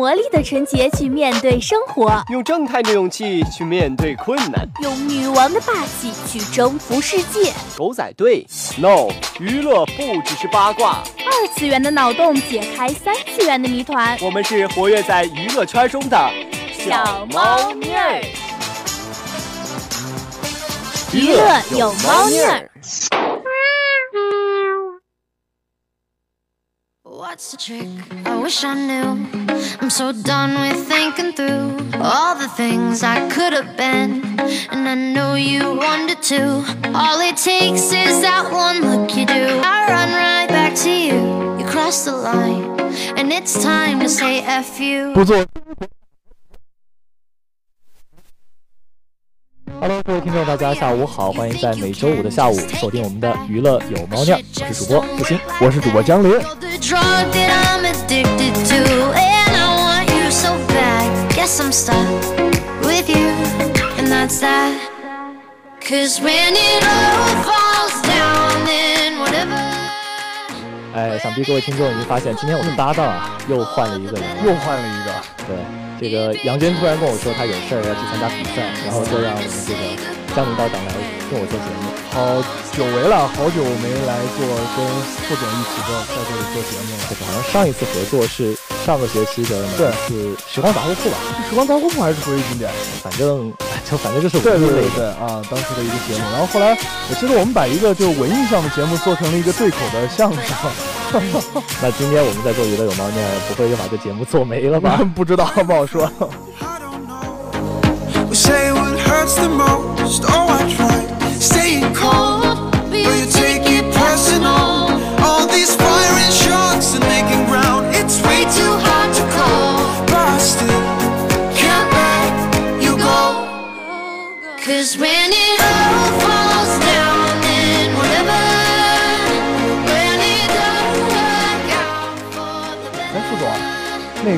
[0.00, 7.52] 魔力的纯洁去面对生活，用正太的勇气去面对困难，用女王的霸气去征服世界。
[7.76, 8.46] 狗仔队
[8.78, 14.16] ，no，娱乐不只是八卦，二次元的脑洞解开三次元的谜团。
[14.22, 16.30] 我们是活跃在娱乐圈中的
[16.72, 18.24] 小猫腻儿，
[21.12, 22.70] 娱乐有猫腻儿。
[27.04, 27.86] What's the trick?
[28.24, 29.49] I wish I knew.
[29.80, 34.22] I'm so done with thinking through all the things I could have been.
[34.70, 36.64] And I know you wanted to.
[36.94, 39.60] All it takes is that one look you do.
[39.62, 41.58] I run right back to you.
[41.58, 42.78] You cross the line.
[43.16, 45.12] And it's time to say F you.
[45.14, 45.44] 不做。
[49.80, 56.38] Hello，各位听众，大家下午好，欢迎在每周五的下午锁定我们的娱乐有猫腻，我是主播付鑫，我是主播江林。
[61.40, 62.04] Guess I'm stuck
[62.84, 63.32] with you.
[63.96, 64.76] And that's that.
[65.80, 69.56] Cause when it all falls down, then whatever.
[70.92, 75.14] 哎，想必各位听众已经发现，今天我们搭档啊又换了一个人，又换了一个。
[75.48, 75.56] 对，
[75.98, 79.96] 这个杨娟突然跟我说她有事儿要去参加比赛，然后就让我们这个
[80.36, 80.92] 江林道长来
[81.32, 81.88] 跟我做节目。
[82.12, 82.36] 好
[82.76, 84.44] 久违了，好久没来做
[84.76, 84.84] 跟
[85.24, 87.02] 副总一起做在这里做节目了。
[87.08, 88.52] 这个好像上一次合作是
[88.90, 91.16] 上个学期的对哪一次时光杂货铺吧？
[91.48, 92.68] 时光杂货铺还是回忆经典。
[93.00, 93.52] 反正
[93.88, 96.24] 就反正就是对对对文艺类的对啊，当时的一个节目。
[96.32, 96.76] 然后后来
[97.08, 100.42] 我记得我们把一个就文艺上的节目做成了一个对口的相声。
[101.80, 104.98] 那今天我们在做娱乐有猫腻，不会又把这节目做没了吧？
[105.14, 106.10] 不知道，不好说。
[108.28, 108.72] We say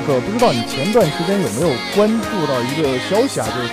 [0.03, 3.47] 个不知道你前段时间有没有关注到一个消息啊？
[3.47, 3.69] 就是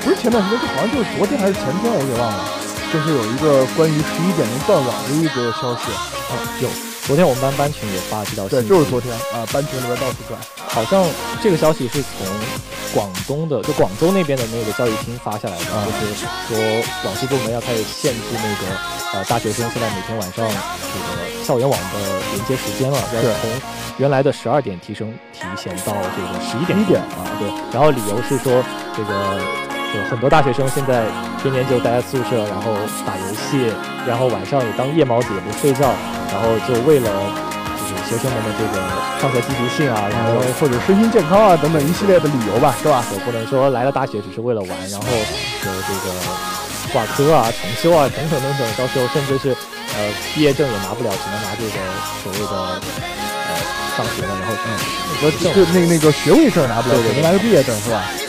[0.00, 2.44] 不是前段时间，就好像就是昨天还是前天，我给忘了。
[2.92, 5.90] 就是有一个关于十一点钟断网的一个消息，
[6.30, 6.68] 啊，有。
[7.06, 10.40] 昨天我们班班群也发这条信对，息，就是昨天啊，班群里边到处转。
[10.66, 11.06] 好像
[11.42, 12.26] 这个消息是从
[12.92, 16.58] 广东的，就广州那边的那个教育厅发下来的，啊就是说
[17.04, 18.74] 网信部门要开始限制那个
[19.14, 21.98] 呃大学生现在每天晚上这个校园网的
[22.34, 23.48] 连接时间了，要是从
[23.98, 27.46] 原来的十二点提升提前到这个十一点11点啊，对。
[27.72, 28.64] 然后理由是说
[28.96, 29.14] 这个
[29.94, 31.06] 就很多大学生现在
[31.40, 32.74] 天天就待在宿舍，然后
[33.06, 33.70] 打游戏，
[34.08, 35.86] 然后晚上也当夜猫子也不睡觉，
[36.32, 37.08] 然后就为了
[37.78, 38.82] 就是学生们的这个
[39.22, 43.04] 上课积极性啊，然后然后或者身心健康啊等等一系列的理由吧，是吧？
[43.14, 45.06] 我不能说来了大学只是为了玩，然后
[45.62, 46.10] 就这个
[46.92, 49.56] 挂科啊、重修啊等等等等，到时候甚至是
[49.96, 51.72] 呃毕业证也拿不了，只能拿这个
[52.22, 52.80] 所谓的
[53.48, 53.56] 呃
[53.96, 54.68] 上学的，然后嗯，
[55.20, 58.04] 说就那那个学位证拿不了，只能拿个毕业证是吧？
[58.18, 58.26] 对。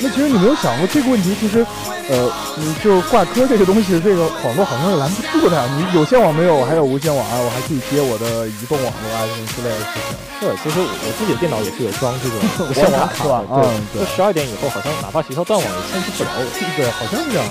[0.00, 1.66] 那其实你没有想过这个问题，其实，
[2.08, 5.58] 呃，你就挂科这个东西，这个网络好像是拦不住的。
[5.74, 10.14] 你有线网没有，我还有无线网啊，我还可以接我的移动网络啊，什么之类的事情。
[10.38, 12.38] 对，其实我我自己的电脑也是有装这个
[12.70, 16.46] 无线网卡是吧的，嗯对就十二点以后好像哪怕学校断网也限制不了我。
[16.78, 17.42] 对，好像是这样。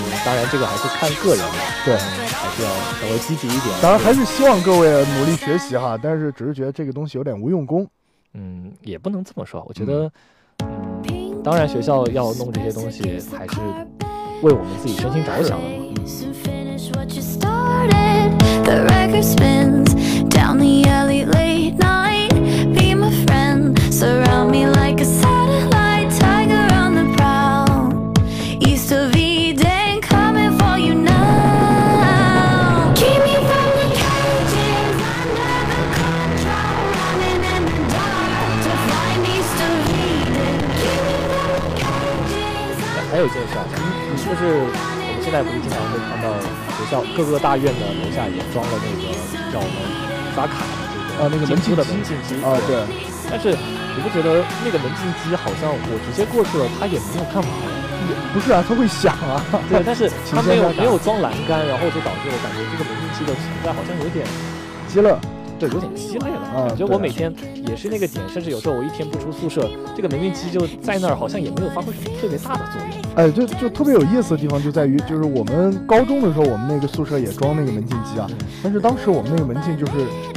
[0.00, 1.92] 嗯，当然这个还是看个人的，对，
[2.62, 2.68] 要
[3.00, 3.74] 稍微积极一点。
[3.82, 7.86] 当然还是希望各位努力学习哈，但是只是觉得这个东西有点无用功。
[8.34, 9.64] 嗯，也不能这么说。
[9.68, 10.10] 我觉得，
[10.58, 13.02] 嗯，当然学校要弄这些东西，
[13.36, 13.60] 还是
[14.42, 15.74] 为我们自己身心着想的嘛。
[44.36, 46.28] 就是我们现在不是经常会看到
[46.76, 49.08] 学校各个大院的楼下也装了那个
[49.48, 49.80] 叫门
[50.36, 52.84] 刷卡的这个啊那个门禁的机门禁机啊，对，
[53.32, 53.56] 但是
[53.96, 57.48] 你不觉得那个门禁机好像我直接过去了，它也没有干嘛？
[58.34, 59.40] 不是啊，它会响啊。
[59.72, 64.26] 对，但是它没有没有装栏杆，然后就导致我感觉这个门禁机的存在好像有点
[64.86, 65.16] 鸡肋，
[65.58, 66.44] 对，有点鸡肋了。
[66.52, 67.32] 啊感觉我每天
[67.68, 72.96] 也是那个点，甚至有时候我一天不出宿舍，这个门禁机就在那儿，好像也没有发挥什么特别大的作用。
[73.16, 78.26] 哎，就就特别有意思的地方就在于，就是我们高中的时候，我们那个宿舍也装那个门禁机啊，
[78.62, 79.92] 但是当时我们那个门禁就是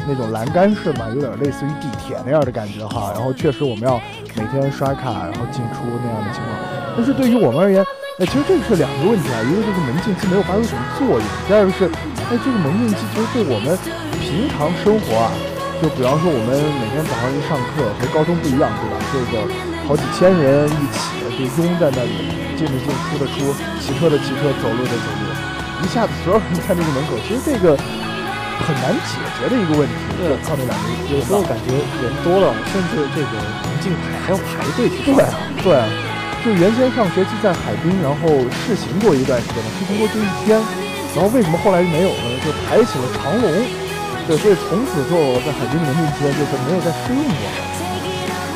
[0.07, 3.11] 那种栏杆式嘛，有点类似于地铁那样的感觉哈。
[3.13, 3.99] 然后确实我们要
[4.35, 6.55] 每天刷卡，然后进出那样的情况。
[6.95, 7.83] 但是对于我们而言，
[8.19, 11.85] 哎，其实这个是两个问题啊，一个就是门禁机没有发挥什么作用，第二个是，
[12.31, 13.77] 哎，这个门禁机其实对我们
[14.23, 15.31] 平常生活啊，
[15.79, 18.99] 就比方说我们每天早上一上课和高中不一样，对吧？
[19.15, 19.47] 这个
[19.87, 25.23] 好几千人一起就拥在那里，进的进，出的出，骑车的骑车，走路的走路，
[25.79, 27.79] 一下子所有人在那个门口，其实这个
[28.59, 30.85] 很难解决的一个问题，就靠那两个
[31.15, 31.71] 有时候感觉
[32.03, 35.31] 人多了，甚至这个门禁牌还要排队去刷对啊，
[35.63, 35.87] 对啊，
[36.43, 38.27] 就原先上学期在海滨，然后
[38.67, 40.59] 试行过一段时间嘛，试行过就一天，
[41.15, 42.35] 然后为什么后来就没有了呢？
[42.43, 43.47] 就排起了长龙。
[44.29, 47.49] 对，所以从此之后我在海军的门禁期间就是没有再试用过。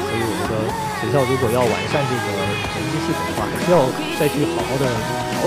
[0.05, 0.69] 所以我觉得
[1.01, 2.29] 学校如果要完善这个
[2.69, 3.89] 成绩系统的话，还是要
[4.21, 4.85] 再去好好的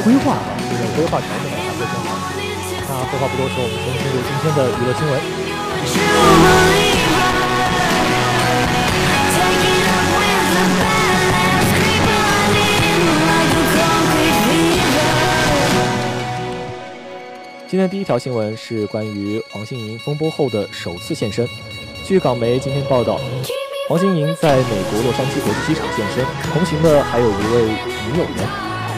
[0.02, 2.18] 规划吧，就是规划调整的才会更好。
[2.90, 5.35] 那废话不多说，我们先进入今天的娱乐新闻。
[17.76, 21.46] 今天第一条新闻是关于黄心莹风波后的首次现身。
[22.02, 23.20] 据港媒今天报道，
[23.86, 28.48] 黄心莹在美国洛杉矶国际机场现身，同行的还有一位女友人。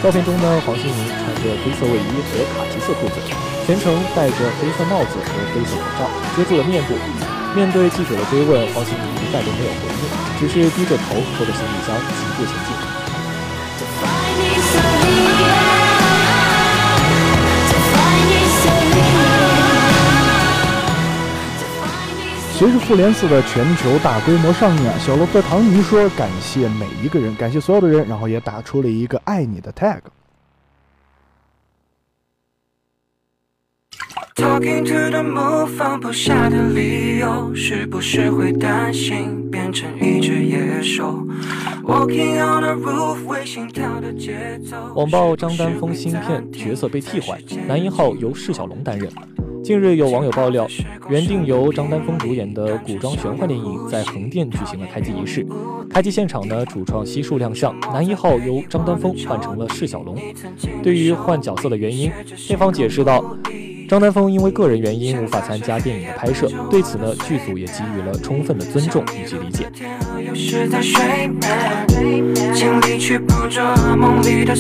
[0.01, 3.19] 照片中呢，黄心莹穿着黑色卫衣和卡其色裤子，
[3.67, 6.95] 全程戴着黑色帽子和黑色口罩，遮住了面部。
[7.57, 12.88] 面对记者的追问，黄心莹一概都没有回应，只是低着头拖着行李箱疾步前进。
[22.59, 30.01] 随着复联四的全球大规模上映啊，小罗伯特·唐尼说：“感谢每一个人，感谢所有的人。”然后也打出了一个“爱你”的 tag。
[34.35, 41.25] Talking to the moon，放不下的理由，是不是会担心变成一只野兽
[41.85, 44.95] ？Walking on the roof，为心跳的节奏。
[44.97, 47.39] 网曝张丹峰新片角色被替换，
[47.69, 49.09] 男一号由释小龙担任。
[49.69, 50.67] 近日有网友爆料，
[51.11, 55.47] 原定由张丹峰主演的古装玄幻电影在横店举行了开机仪式。
[55.91, 60.17] 开机现场呢，主创悉数亮相，男一号由张丹峰换成了释小龙。
[60.83, 63.23] 对于换角色的原因，片方解释道。
[63.87, 69.71] 张丹峰因为个人原因无法参加电影的拍摄，对此呢，剧组也给予了充分的尊重以及理解。
[73.99, 74.55] 梦里的，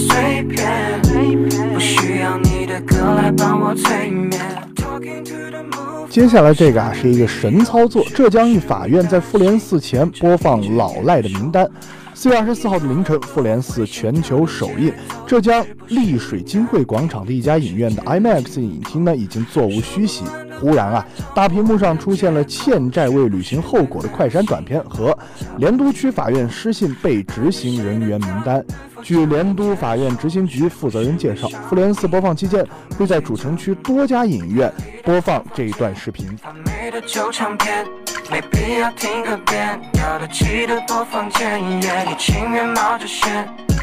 [6.08, 11.68] 接下来这个啊是一个神操作，浙江一法院在复联四前播放老赖的名单。
[12.14, 14.92] 四月二十四号的凌晨，复联四全球首映，
[15.26, 20.24] 浙江丽水金汇广场的一家影院的 IMAX 影厅呢已经座无虚席。
[20.60, 25.16] 忽然啊，大屏幕上出现了欠债未履行后果的快闪短片和
[25.58, 28.64] 莲都区法院失信被执行人员名单。
[29.00, 32.66] 据莲都法院执行局负责人介绍，复联四播放期间
[32.98, 34.72] 会在主城区多家影院
[35.04, 36.36] 播放这一段视频。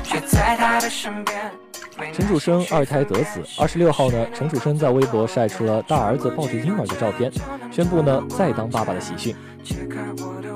[0.03, 1.64] 却在他的身边。
[2.13, 7.31] 陈楚生二胎得子，二十六号呢，陈楚生在微博晒出了大儿子抱着婴儿的照片，
[7.71, 9.35] 宣布呢再当爸爸的喜讯。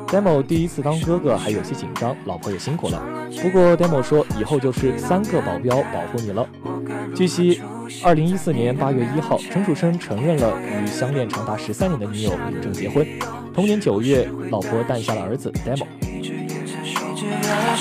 [0.08, 3.02] Demo 第一次当哥哥还有些紧张，老婆也辛苦了。
[3.42, 6.48] 不过 Demo 说以后就是三个保镖保护你了。
[7.16, 7.62] 据悉，
[8.04, 13.08] 二零一四年八月一号，陈楚生承认了与相恋长达十三年的女友领证结婚。
[13.54, 15.86] 同年九月，老婆诞下了儿子 Demo。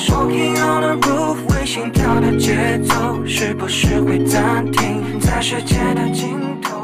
[0.09, 6.79] Walking on the roof，为心跳的节奏，是不是会暂停在世界的尽头？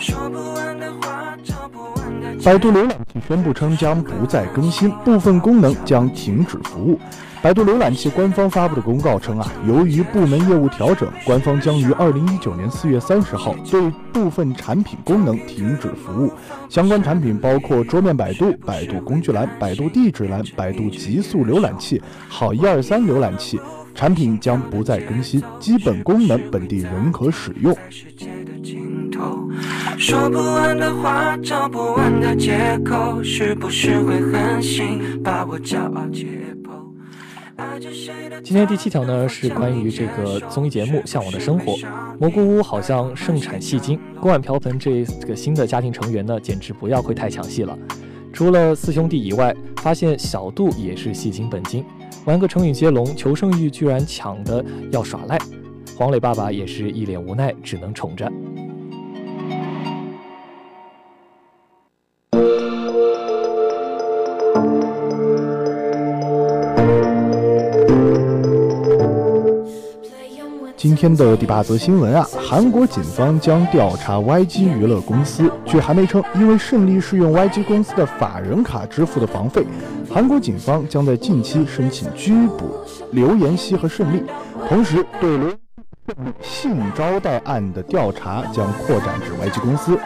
[0.00, 6.98] 说不完的话，找不完的百度浏览器宣布称将不再更新，部分功能将停止服务。
[7.40, 16.32] 百度浏览器官方发布的公告称啊，由于部门业务调整，官方将于二零一九年四月三十号对部分产品功能停止服务。
[16.68, 23.60] 相关产品包括桌面百度、百度工具栏、百度地址栏、百度极速浏览器、好一二三浏览器。
[23.94, 27.76] 产品将不再更新，基本功能本地仍可使用。
[29.96, 36.26] 说不完的话，找不完的借口，是不是会狠心把我骄傲解
[36.62, 36.70] 剖？
[38.44, 41.72] 今天第七条呢是关于这个综艺节目《向往的生活》。
[42.20, 47.76] 蘑菇屋好像盛产戏精，锅碗瓢盆这个新的家庭成员呢，简直不要会太抢戏了。
[48.32, 51.84] 除了四兄弟以外，发现小杜也是戏精本精，
[52.26, 55.36] 玩个成语接龙，求生欲居然抢的要耍赖。
[55.96, 58.30] 黄磊爸爸也是一脸无奈，只能宠着。
[70.78, 75.50] 今天的第八则新闻啊，韩国警方将调查 YG 娱乐公司。
[75.66, 79.66] 据韩媒称，因为胜利是用 YG 公司的法人卡支付的房费，
[80.08, 82.70] 韩国警方将在近期申请拘捕
[83.10, 84.22] 刘妍希和胜利，
[84.68, 85.52] 同时对刘
[86.40, 89.98] 性招待案的调查将扩展至 YG 公司。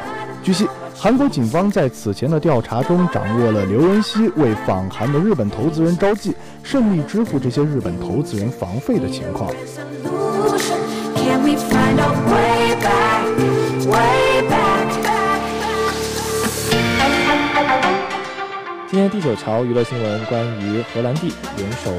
[0.43, 9.51] 据悉，韩国警方在此前的调查中掌握了刘妍希为访韩的日本投资人招妓，胜利支付这些日本投资人房费的情况。
[11.15, 13.25] Can we find our way back,
[13.87, 14.89] way back?
[18.91, 21.91] 今天第九条娱乐新闻，关于荷兰弟联手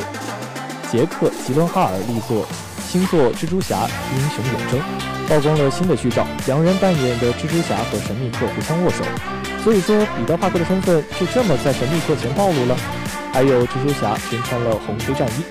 [0.91, 2.45] 杰克·吉伦哈尔力作
[2.87, 4.79] 新作《蜘蛛侠：英雄远征》，
[5.27, 9.03] 曝光了新的剧照，两人扮演的蜘蛛侠和神秘客互相握手。
[9.63, 12.77] 所以说，彼得·帕克的身份就这么在神秘客前暴露了。
[13.31, 15.43] 还有蜘蛛侠身穿了红黑战衣。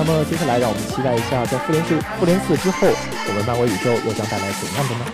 [0.00, 5.04] 那么接下来，让我们期待一下，在复联四复联四之后，我们漫威宇宙又将带来怎样的呢？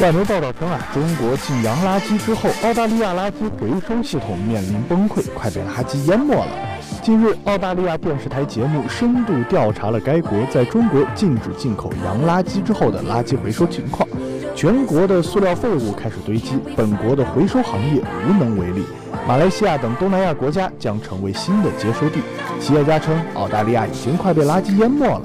[0.00, 6.79] 外媒报道称啊，中国禁洋垃圾之后，澳大利亚垃圾回收系统面临崩溃，快被垃圾淹没了。
[7.02, 14.06] 近日，澳大利亚电视台节目深度调查了该国在中国禁止进口洋垃圾之后的垃圾回收情况。
[14.54, 18.84] 全国的塑料废物开始堆积，本国的回收行业无能为力。
[19.26, 22.20] 马来西亚等东南亚国家将成为新的接收地。
[22.60, 25.22] 企业家称，澳大利亚已经快被垃圾淹没了。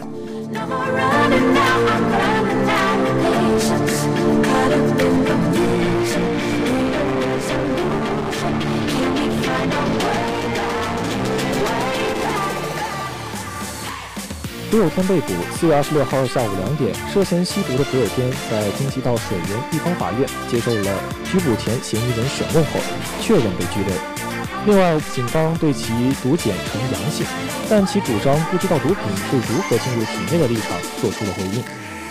[14.76, 15.28] 朴有天被捕。
[15.54, 22.72] 四月二十六号下午两点，涉嫌吸毒的朴有天在京畿道水源地方法院接受了拘捕前嫌疑人审问后，
[23.22, 23.96] 确认被拘留。
[24.66, 27.26] 另外，警方对其毒检呈阳性，
[27.70, 31.64] 但其主张不知道毒品是如何进入体内的立场做出了回应，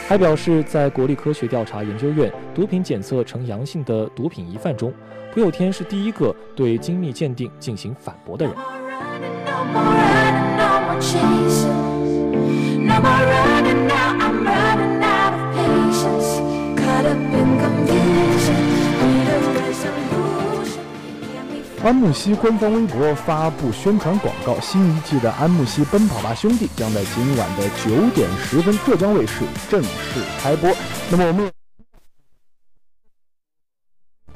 [0.09, 4.91] 还表示在国立科学调查研究院毒品检测呈阳性的毒品疑犯中，
[5.35, 8.55] 朴有天是第一个对精密鉴定进行反驳的人。
[8.55, 11.84] No more running, no more chasing.
[21.85, 30.75] 安慕希官方微博发布宣传广告，新一季的《安慕希奔跑吧兄弟》将在今晚的九点十分浙江卫视正式开播。
[31.11, 31.53] 那么我们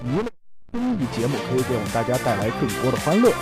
[0.05, 0.25] 娱乐
[0.73, 3.33] 综艺节目可以给我们大家带来更多的欢乐。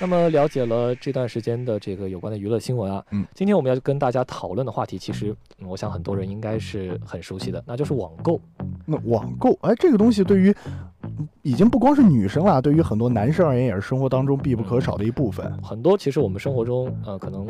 [0.00, 8.40] 那么了解了这段时间的这个有关的娱乐新闻啊，嗯，今天我们要跟大家讨论的话题，其实嗯我想很多人应该是很熟悉的，那就是网购。
[8.86, 10.54] 那网购，哎，这个东西对于
[11.42, 15.50] 已经不光是女生了，对于很多男生而言，也是生活当中必不可少的一部分。
[15.62, 17.46] 很多其实我们生活中，呃，可能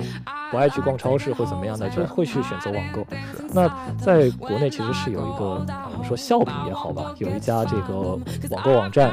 [0.51, 3.07] 不爱去逛超市或怎么样的，就会去选择网购。
[3.53, 8.19] 那在国内其实是有一个，啊我们说笑柄也好吧，有一家这个
[8.51, 9.13] 网购网站，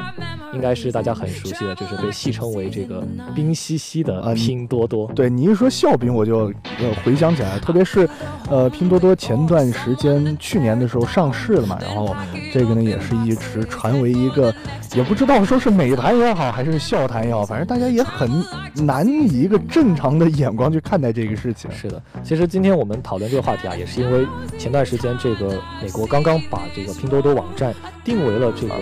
[0.52, 3.02] 应该是大家很熟悉的，就是被戏称为这个
[3.34, 5.10] 冰兮兮的啊你拼多多。
[5.14, 8.08] 对你一说笑柄，我就呃回想起来，特别是，
[8.50, 12.14] 呃，拼多多前段时间去年的时候上市了嘛，然后
[12.52, 14.54] 这个呢也是一直传为一个，
[14.94, 18.30] 也不知道说是美谈也好，还是笑谈也好，反正大家也很
[18.74, 21.70] 难以一个正常的眼光去看待这个事情。
[21.70, 24.26] 是的，其实今天我们讨论这个话题啊，也是因为
[24.58, 28.74] 前段时间这个美国刚刚把这个拼多多网站定为了这个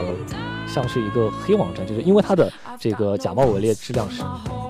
[0.74, 4.22] 像是一个黑网站，就是因为它的这个假冒伪劣质量是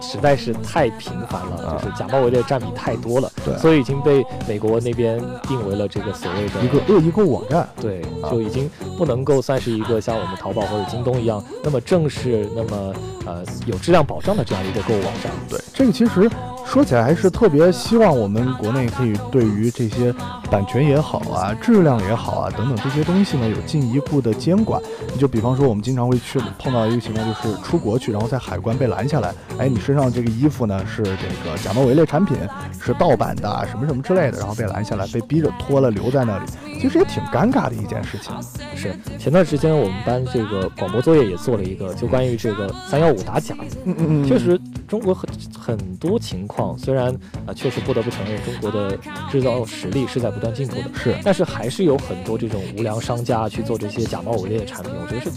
[0.03, 7.67] 实在是太频繁了，就是假冒伪劣占比太多了，对所以已经被美国那边定为了这个所谓的一个恶意购物网站。
[7.81, 12.95] 对，啊就已经不能够算是一个像我们淘宝或者京东一样那么正式、那么
[13.25, 15.33] 呃有质量保障的这样一个购物网站。
[15.49, 16.31] 对，这个其实
[16.67, 20.15] 说起来还是特别希望我们国内可以对于这些
[20.55, 24.81] 版权也好啊、质量也好啊等等这些东西呢有进一步的监管。
[25.13, 31.11] 你就比方说，我们经常会去碰到一个情况，就是出国去，然后在海关被拦下来，哎，你身上这个衣服呢是这
[31.51, 32.37] 个假冒伪劣产品，
[32.81, 36.45] 是盗版的，什么什么之类的，然后被拦下来，被逼着脱了留在那里，
[36.81, 38.33] 其实也挺尴尬的一件事情。
[38.77, 43.57] 是前段时间我们班这个广播作业也做了一个，就关于这个三幺五打假。
[43.85, 44.57] 嗯嗯确实，
[44.87, 48.97] 中国很很多情况，虽然啊、呃确实不得不承认中国的
[49.31, 55.31] 制造实力是在不断进口的，是但是还是有很多这种无良商家去做这些假冒伪劣的产品，我觉得是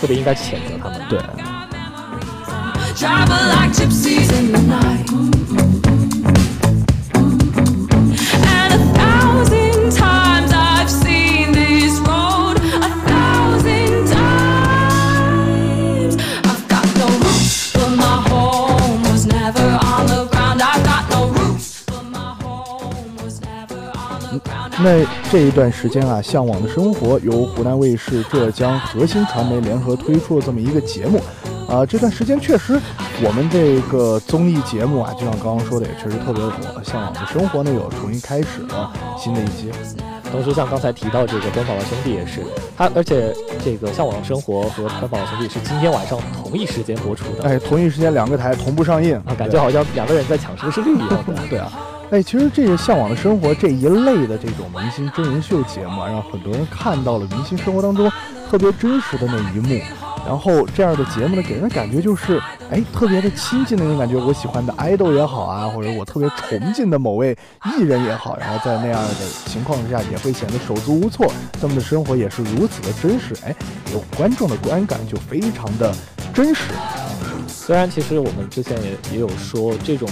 [0.00, 1.00] 特别应该谴责他们。
[1.10, 1.18] 对，
[24.86, 31.20] 那这一段时间啊，《向往的生活》由湖南卫视、浙江核心传媒联合推出了这么一个节目，
[31.68, 32.80] 啊、这段时间确实，
[33.20, 36.80] 我们这个综艺节目啊，就像刚刚说的，也确实特别火。
[36.88, 39.72] 《向往的生活》呢，又重新开始了新的一期。
[40.30, 42.42] 同时，像刚才提到这个《奔跑吧兄弟》也是，
[42.76, 51.34] 它而且这个《向往的生活》和《奔跑吧兄弟》是今天晚上同一时间播出的，哎，同一时间两个台同步上映啊，感觉好像两个人在抢收视率一样的。
[51.50, 51.72] 对啊，
[52.10, 58.08] 哎，其实这个《向往的生活》这一类的这种明星真人秀节目啊，让很多人看到了明星生活当中
[58.48, 59.80] 特别真实的那一幕。
[60.24, 64.16] 然后这样的节目呢，给人的感觉就是，哎，特别的亲近的那种感觉。
[64.16, 69.14] 我喜欢的 idol 也好啊，或者我特别崇敬的某位艺人也好，然后在那样的
[69.46, 71.26] 情况之下，也会显得手足无措。
[71.60, 73.54] 他们的生活也是如此的真实，哎，
[73.92, 75.92] 有观众的观感就非常的
[76.32, 76.72] 真实。
[77.48, 80.08] 虽然其实我们之前也也有说，这种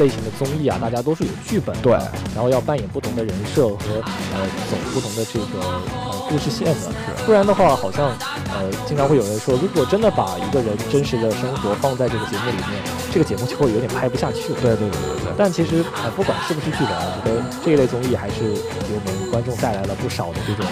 [0.00, 1.92] 类型的综艺啊，大家都是有剧本的，对
[2.34, 4.00] 然后要扮演不同的人设和
[4.34, 8.08] 呃走不同的这个呃故事线的，是不然的话，好像
[8.48, 14.58] 呃经常会有人说，如果真的把一个人真实的生活放在这个节目里面，这个节目就会有点拍不下去了。
[14.62, 15.32] 对对对对对。
[15.36, 20.64] 但其实呃不管是不是剧本，我觉得这一类综艺还是给我们观众带来了不少的这种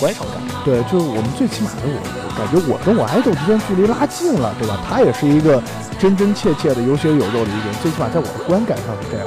[0.00, 0.40] 观赏感。
[0.64, 4.78] 对，就是我们最起码的我，我感觉我跟我 idol 之间距离拉近了，对吧？
[4.88, 5.62] 他也是一个
[5.98, 9.26] 真真切切的有血有肉的一个人，最起码在我的观感上是这样。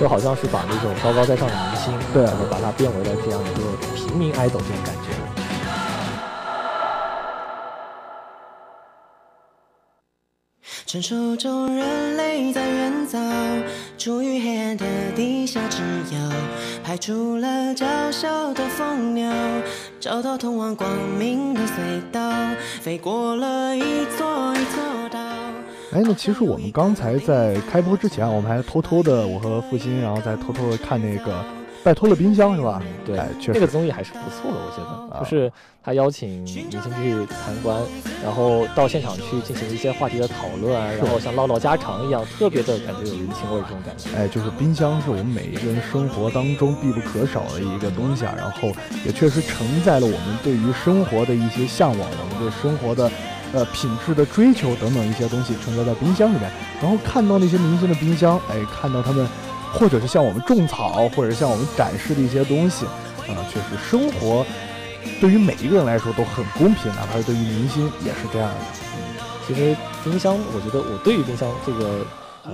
[0.00, 3.60] 就好像是把那种高高在上的明星，对然后把他变为了这样一个
[3.94, 5.12] 平民 idol 这种感觉。
[10.90, 13.16] 传说中人类在远早，
[13.96, 15.80] 处于黑暗的地下，之
[16.12, 16.32] 遥
[16.82, 19.32] 排除了娇小的蜂鸟，
[20.00, 22.32] 找到通往光明的隧道，
[22.80, 25.20] 飞过了一座一座岛。
[25.92, 31.32] 哎，那其实我们刚才在开播之前，我们还偷偷的，我和付鑫，然后再偷偷的看那个
[31.82, 32.82] 《拜托了冰箱》，是吧？
[33.06, 35.50] 对，哎，确那个，综艺还是不错的，我觉得，啊就是
[35.82, 37.80] 他邀请明星去参观，
[38.22, 44.10] 然后到现场去进行一些话题的讨论，然后像唠唠家常一样，特别的感觉有人情味儿这种感觉。
[44.16, 48.68] 哎，就是冰箱是我们每一个人生活当中必不可少的一个东西啊，然后
[49.06, 53.10] 也确实承载了我们对于生活的一些向往，我们对生活的。
[53.52, 56.48] 呃，品质的追求等等一些东西承载在冰箱里面，
[56.80, 59.26] 然后看到那些明星的冰箱，哎，看到他们，
[59.72, 64.44] 或者是向我们种草，或者是向我们展示的一些东西，啊、确实生活
[65.20, 68.56] 对于每一个人来说都很公平，哪怕是对于明星也是这样的。
[68.56, 72.06] 嗯其实冰箱，我觉得我对于冰箱这个
[72.44, 72.52] 呃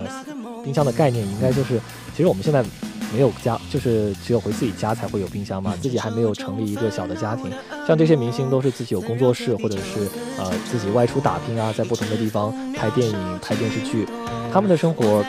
[0.65, 1.79] 冰箱的概念，应该就是，
[2.17, 2.65] 其实我们现在
[3.13, 7.53] 没有家，就是只有回自己家才会有冰箱嘛，自己还没有成立一个小的家庭。
[7.87, 14.07] 像这些明星都是自己有工作室，或者是呃自己外出打拼啊，在不同的地方拍电影、拍电视剧，
[14.57, 15.23] 他们的生活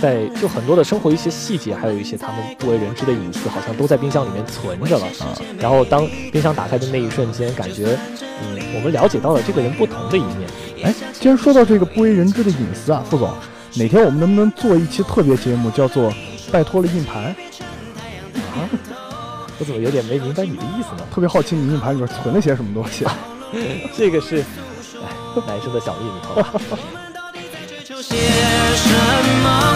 [0.00, 5.36] 在就很多的生活一些细节，还有一些他们不为人知的隐私，好像都在冰箱里面存着了啊。
[5.58, 10.48] 然后当冰箱打开的那一瞬间，感觉嗯，我们了解到了这个人不同的一面。
[10.82, 13.30] 哎，既然说到这个不为人知的隐私啊，副总，
[13.74, 16.10] 哪天我们能不能做一期特别节目，叫做
[16.50, 18.64] “拜托了硬盘啊，
[19.58, 21.06] 我怎么有点没明白你的意思呢？”？
[21.14, 23.04] 特别好奇你硬盘里边存了些什么东西。
[23.04, 23.14] 啊
[23.94, 26.14] 这个是，哎，男生的小秘密，
[28.10, 28.16] 些
[28.74, 28.88] 什
[29.42, 29.69] 么？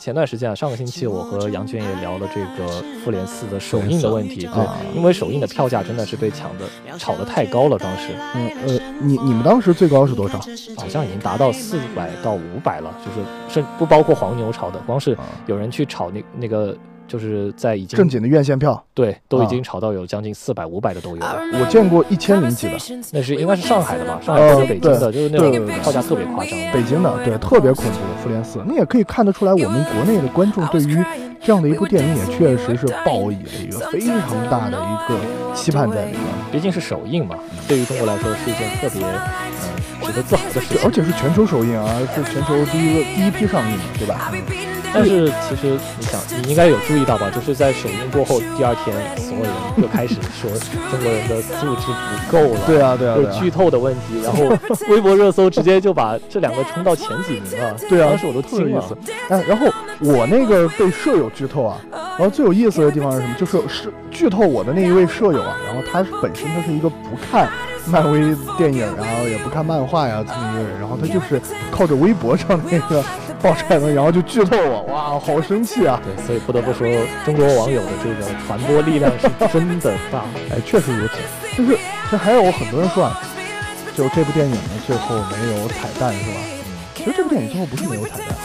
[0.00, 2.72] 前段时间啊，上个星期我和杨娟也聊了这个
[3.04, 6.64] 《复联四》的首映的问题，对，啊因为首映的票价真的是被抢的
[6.98, 10.38] 炒的太高了，当时嗯呃，你你们当时最高是多少？
[10.78, 16.74] 好像已经达到四百到五百了，就是甚不包括黄牛炒的，光是啊有人去炒那那个，
[17.10, 22.78] 就是在已经正经的院线票，对都已啊经炒到有将近四百五百的都有了，我见过一千零几的，
[23.12, 24.20] 那是应该是上海的吧？
[24.24, 26.52] 上海或者北京的，就是那对对对种票价特别夸张。
[26.72, 27.98] 北京的，对，特别恐怖。
[28.22, 31.02] 复联四，那也可以看得出来，我们国内的观众对于
[31.42, 35.18] 这样的一部电影也确实是抱以了一个非常大的一个
[35.54, 36.20] 期盼在里面。
[36.52, 37.34] 毕竟是首映嘛，
[37.66, 39.20] 对于中国来说是一件特别呃
[40.02, 40.78] 值得自豪的事，情。
[40.84, 44.30] 而且是全球首映啊，是全球第一个第一批上映的，对吧？
[44.92, 47.30] 但是其实你想，你应该有注意到吧？
[47.30, 50.50] 就是在首映过后第二天，所有人就开始说
[50.90, 52.60] 中国人的素质不够了。
[52.66, 53.16] 对啊，对啊。
[53.16, 54.56] 有剧透的问题，然后
[54.88, 57.74] 微博热搜直接就把这两个冲到前几名了。
[57.88, 58.84] 对啊，当时我都惊了。
[59.28, 59.66] 哎，然后
[60.00, 63.34] 我那个被舍友剧透啊，然后最有意思的地方是什么？
[63.38, 67.48] 就是是剧透我的那一位舍友啊，然后他本身他是一个不看
[67.90, 73.04] 漫威电影，然后也不看漫画呀这么一个人，然后他就是靠着微博上那个
[73.42, 76.00] 爆出来的，然后就剧透我，哇，好生气啊！
[76.04, 76.86] 对，所以不得不说，
[77.24, 80.22] 中国网友的这个传播力量是真的大。
[80.50, 81.56] 哎，确实如此。
[81.56, 81.78] 就是
[82.10, 83.20] 这还有很多人说啊，
[83.96, 86.59] 就这部电影呢最后没有彩蛋是吧？
[87.02, 88.36] 其实这部电影最后不是没有彩蛋，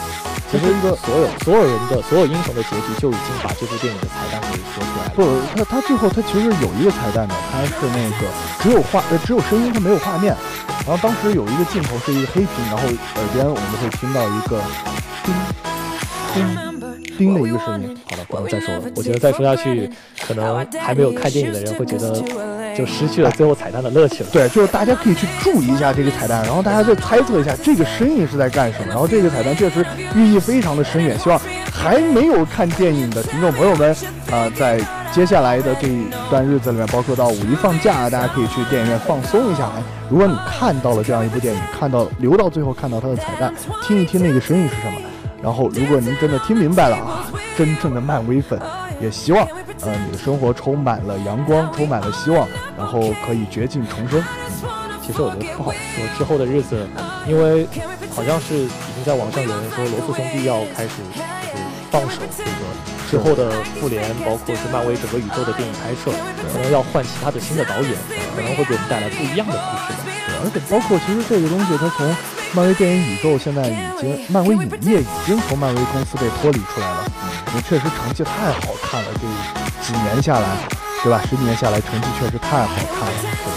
[0.49, 5.11] 其实一个所有所有人的所有英雄的结局就已经把这部电影的彩蛋给说出来了。
[5.13, 5.21] 不，
[5.57, 8.27] 他他最后他其实有一个彩蛋的，他是那个
[8.63, 10.33] 只有画呃只有声音，他没有画面。
[10.87, 14.61] 然后当时有一个镜头是一个黑屏，然后耳边我们会听到一个
[15.25, 15.33] 叮
[16.33, 16.74] 叮
[17.17, 17.97] 叮的一个声音。
[18.09, 18.81] 好了，不能再说了。
[18.95, 19.89] 我觉得再说下去，
[20.25, 22.21] 可能还没有看电影的人会觉得
[22.75, 24.29] 就失去了最后彩蛋的乐趣了。
[24.31, 28.87] 对，就是大家可以去注意一下这个彩蛋，然后大家再猜测一下这个声音是在干什么。
[28.87, 31.39] 然后这个彩蛋确实寓意非常的深远，希望
[31.71, 33.95] 还没有看电影的听众朋友们，
[34.31, 34.79] 啊、在
[35.11, 39.65] 接下来的这一段日子里面，包括到五一放假，大家可以去电影院放松一下。
[39.77, 44.99] 哎，如果你看到了这样一部电影，看到留到最后看到它的彩蛋，听一听那个声音是什么。
[45.45, 48.59] 然后，如果您真的听明白了啊，真正的漫威粉，
[48.99, 49.47] 也希望
[49.81, 54.19] 呃你的生活充满了阳光，充满了希望，然后可以绝境重生。
[54.19, 54.25] 嗯
[55.05, 56.89] 其实我觉得不好说之后的日子，
[57.27, 57.67] 因为
[58.09, 62.49] 好像是已经在网上有人说罗素兄弟要开始就是放手这个
[63.07, 66.09] 之后的复联，包括是漫威整个宇宙的电影拍摄，
[66.51, 67.91] 可能要换其他的新的导演，
[68.35, 70.04] 可能会给我们带来不一样的故事吧。
[70.45, 72.05] 而且包括其实这个东西，它从
[72.53, 77.11] 漫威电影宇宙现在已经，漫威影业已经从漫威公司被脱离出来了。
[77.55, 79.25] 也确实成绩太好看了，这
[79.81, 80.47] 几年下来，
[81.03, 81.19] 对吧？
[81.27, 83.15] 十几年下来，成绩确实太好看了。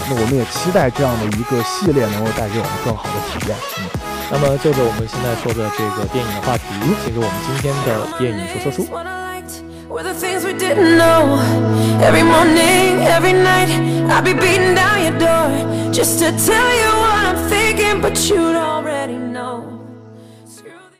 [0.09, 3.57] 那我们也期待这样的一个系列能够带给我们更好的体验。
[3.77, 3.85] 嗯，
[4.31, 6.63] 那么就着我们现在说的这个电影的话题，
[7.05, 9.28] 进入我们今天的电影说说书。
[9.89, 11.39] Were the things we didn't know.
[11.99, 13.69] Every morning, every night,
[14.07, 15.49] I'd be beating down your door
[15.91, 19.63] just to tell you what I'm thinking, but you'd already know.
[20.45, 20.99] Screw the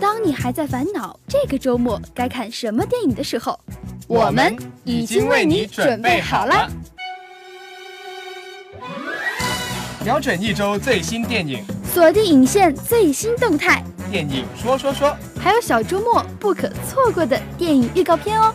[0.00, 3.58] 当你还在烦恼这个周末该看什么电影的时候，
[4.06, 6.70] 我们已经为你准备好了。
[10.04, 18.54] 瞄准一周最新电影，锁定影线最新动态，电影说说说，还有小周末不可错过的电影预告片哦。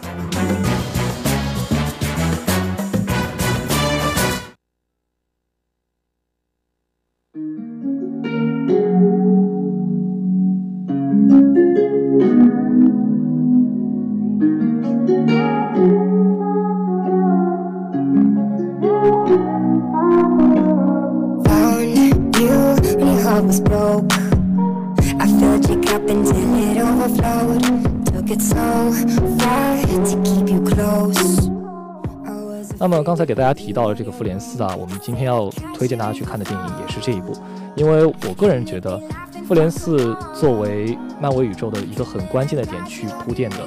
[32.80, 37.34] 那么刚才给大家提到了这个《复联四》啊，我们今天要推荐大家去看的电影也是这一部，
[37.76, 39.00] 因为我个人觉得，
[39.48, 43.58] 《复联四》作为漫威宇宙的一个很关键的点去铺垫的，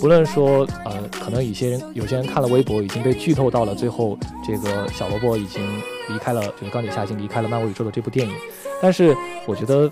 [0.00, 5.60] 不论说呃，可能有些人有些人看了微博已经被剧透到了最后这个小萝卜已经
[6.08, 8.34] 离开了，就是钢铁侠已经离开了漫威宇宙的这部电影，
[8.80, 9.90] 但是我觉得。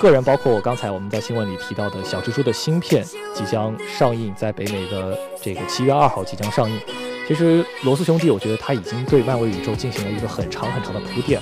[0.00, 6.80] 个人包括我刚才我们在新闻里提到的小蜘蛛的新片即将上映，在北美的这个七月二号即将上映。
[7.26, 11.40] 其实罗斯兄弟，我觉得他已经对漫威宇宙进行了一个很长很长的铺垫，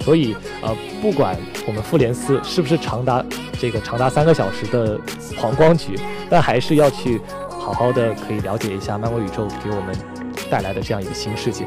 [0.00, 3.24] 所以呃，不管我们复联四是不是长达
[3.58, 5.00] 这个长达三个小时的
[5.36, 9.96] 黄光局，但还是要去好好的可以了解一下漫威宇宙给我们
[10.50, 11.64] 带来的这样一个新世界。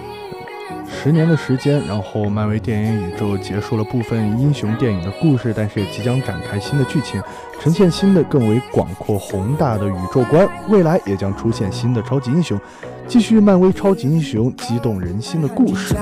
[0.87, 7.21] 十年的时间，然后漫威电影宇宙结束了部分英雄电影的故事，但是也即将展开新的剧情，
[7.61, 10.47] 呈现新的更为广阔宏大的宇宙观。
[10.69, 12.57] 未来也将出现新的超级英雄，
[13.07, 15.93] 继续漫威超级英雄激动人心的故事。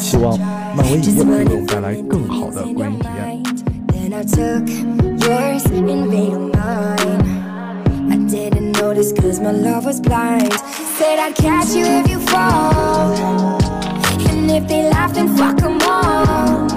[0.00, 3.40] 希望漫威影业能给我们带来更好的观影体验。
[14.50, 16.68] If they laugh, then fuck them all.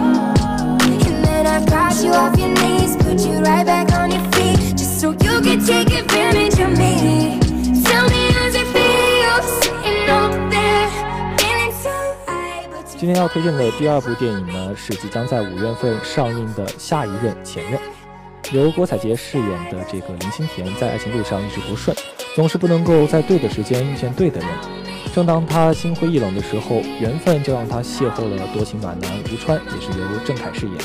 [0.81, 4.77] And then I've got you off your knees, put you right back on your feet.
[4.77, 7.39] Just so you could take advantage of me.
[7.83, 10.89] Tell me how's it feel sitting up there,
[11.37, 11.89] feeling so
[12.25, 17.79] high, but 今天要推荐的第二部电影呢，是即将在五月份上映的《下一任前任》，
[18.55, 21.95] 由郭采洁饰演的这个林心田，在爱情路上一直不顺，
[22.35, 24.49] 总是不能够在对的时间遇见对的人。
[25.13, 30.75] 正当他心灰意冷的时候，缘分就让他邂逅了多情暖男吴川，也是由郑恺饰演。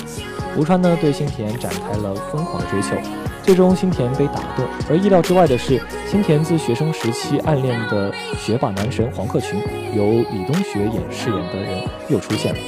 [0.55, 2.95] 吴川呢对新田展开了疯狂的追求，
[3.43, 4.67] 最终新田被打动。
[4.91, 9.62] 而意料之外的是，新田自学生时期暗恋的学霸男神黄克群，
[9.95, 12.61] 由李东学演饰演的人又出现了。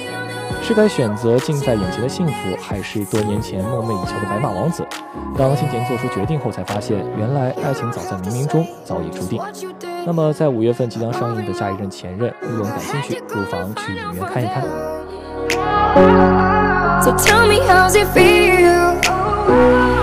[0.63, 4.83] 是该选择近在眼前的幸福，还是多年前梦寐以求的白马王子？
[5.37, 9.39] 当新田做出决定后，才发现原来爱情早在冥冥中早已注定。
[10.07, 14.63] 那么，在五月份即将上映的《下一任前任》，如果你感兴趣，不妨去影院看一看。
[17.03, 18.97] So tell me how's it feel?
[19.09, 20.00] Oh.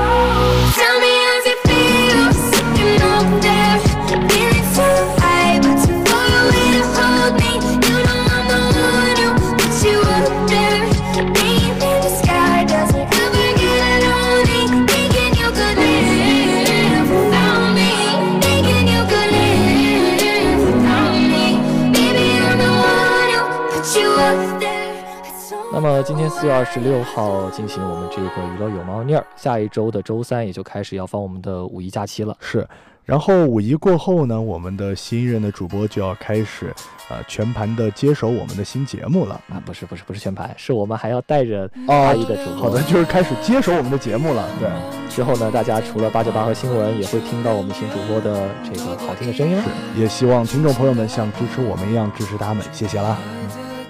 [26.07, 32.33] 今天四月二十六号进行我们这个娱乐有猫腻儿，下一周的周三也就开始要放我们的五一假期了。
[32.39, 32.65] 是，
[33.03, 36.73] 然后五一过后呢，我们的新任的主播就要开始，
[37.09, 39.33] 呃，全盘的接手我们的新节目了。
[39.49, 42.55] 啊，不是不是不是全盘，是我们还要带着哦阿姨的主播。
[42.55, 44.47] 好的，就是开始接手我们的节目了。
[44.61, 44.69] 对，
[45.09, 49.63] 之后呢，大家除了八九八和新闻，也会听到我们新主播的这个好听的声音了。
[49.97, 53.17] 也希望听众朋友们像支持我们一样支持他们，谢谢啦。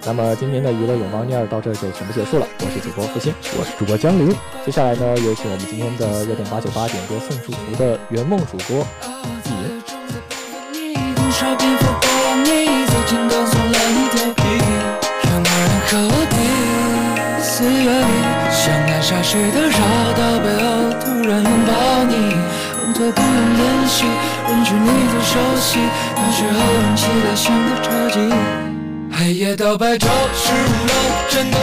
[0.08, 3.28] 那么今天的娱乐有猫腻儿到这儿就全部结束了，我是主播付鑫，
[3.60, 4.32] 我是主播江林，
[4.64, 8.80] 接下来呢，有请我们今天的热点八九八点歌送祝福的圆梦主播
[9.44, 9.68] 季莹。
[11.12, 12.08] 多少蝙蝠过
[12.40, 14.48] 你，走近告诉了你头皮，
[15.28, 16.40] 有没有人和我比？
[17.44, 18.16] 四月里，
[18.48, 19.76] 像爱傻似的绕
[20.16, 21.76] 到背后，突然拥抱
[22.08, 22.32] 你，
[22.80, 24.08] 动作不用练习，
[24.48, 25.76] 认识你最熟悉，
[26.16, 28.16] 那时候很期待显得超级。
[29.18, 30.92] 黑夜到白昼十五楼，
[31.28, 31.57] 真的